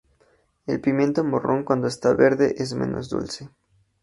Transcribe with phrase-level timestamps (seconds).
[0.65, 3.51] El pimiento morrón cuando está verde es menos dulce.